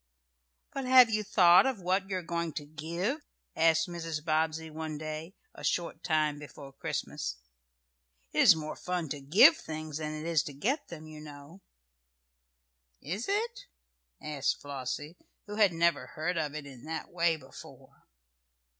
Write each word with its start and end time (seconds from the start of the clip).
"But 0.73 0.85
have 0.85 1.11
you 1.11 1.23
thought 1.23 1.67
of 1.67 1.79
what 1.79 2.09
you 2.09 2.15
are 2.17 2.23
going 2.23 2.53
to 2.53 2.65
give?" 2.65 3.21
asked 3.55 3.87
Mrs. 3.87 4.25
Bobbsey 4.25 4.71
one 4.71 4.97
day, 4.97 5.35
a 5.53 5.63
short 5.63 6.01
time 6.01 6.39
before 6.39 6.73
Christmas. 6.73 7.37
"It 8.31 8.39
is 8.39 8.55
more 8.55 8.75
fun 8.75 9.09
to 9.09 9.21
give 9.21 9.57
things 9.57 9.97
than 9.99 10.11
it 10.13 10.25
is 10.25 10.41
to 10.45 10.53
get 10.53 10.87
them, 10.87 11.05
you 11.07 11.21
know." 11.21 11.61
"Is 12.99 13.27
it?" 13.29 13.67
asked 14.19 14.59
Flossie, 14.59 15.17
who 15.45 15.57
had 15.57 15.71
never 15.71 16.07
heard 16.07 16.35
of 16.35 16.55
it 16.55 16.65
in 16.65 16.83
that 16.85 17.11
way 17.11 17.35
before. 17.37 18.07